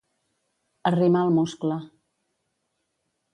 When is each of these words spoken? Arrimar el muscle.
Arrimar 0.91 1.21
el 1.27 1.35
muscle. 1.35 1.77